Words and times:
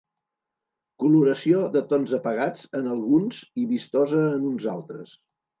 Coloració 1.03 1.59
de 1.75 1.83
tons 1.93 2.15
apagats 2.19 2.65
en 2.81 2.89
alguns 2.97 3.43
i 3.65 3.69
vistosa 3.75 4.27
en 4.31 4.53
uns 4.55 4.71
altres. 4.79 5.15